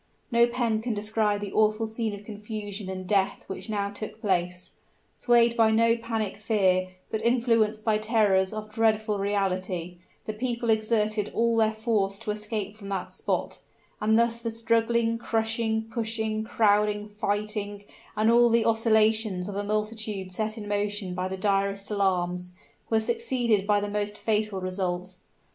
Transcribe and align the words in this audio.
No 0.31 0.47
pen 0.47 0.81
can 0.81 0.95
describe 0.95 1.41
the 1.41 1.51
awful 1.53 1.85
scene 1.85 2.15
of 2.15 2.25
confusion 2.25 2.89
and 2.89 3.05
death 3.05 3.43
which 3.45 3.69
now 3.69 3.91
took 3.91 4.19
place. 4.19 4.71
Swayed 5.15 5.55
by 5.55 5.69
no 5.69 5.95
panic 5.95 6.37
fear, 6.37 6.87
but 7.11 7.21
influenced 7.21 7.85
by 7.85 7.99
terrors 7.99 8.51
of 8.51 8.73
dreadful 8.73 9.19
reality, 9.19 9.99
the 10.25 10.33
people 10.33 10.71
exerted 10.71 11.31
all 11.35 11.55
their 11.55 11.71
force 11.75 12.17
to 12.17 12.31
escape 12.31 12.75
from 12.75 12.89
that 12.89 13.13
spot; 13.13 13.61
and 14.01 14.17
thus 14.17 14.41
the 14.41 14.49
struggling, 14.49 15.19
crushing, 15.19 15.83
pushing, 15.93 16.43
crowding, 16.43 17.09
fighting, 17.19 17.83
and 18.17 18.31
all 18.31 18.49
the 18.49 18.65
oscillations 18.65 19.47
of 19.47 19.55
a 19.55 19.63
multitude 19.63 20.31
set 20.31 20.57
in 20.57 20.67
motion 20.67 21.13
by 21.13 21.27
the 21.27 21.37
direst 21.37 21.91
alarms, 21.91 22.53
were 22.89 22.99
succeeded 22.99 23.67
by 23.67 23.79
the 23.79 23.87
most 23.87 24.17
fatal 24.17 24.59
results. 24.59 25.21